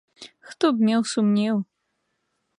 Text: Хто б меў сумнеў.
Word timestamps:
Хто 0.51 0.71
б 0.77 0.87
меў 0.87 1.05
сумнеў. 1.13 1.61